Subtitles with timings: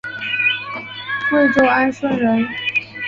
[1.29, 2.43] 贵州安顺人。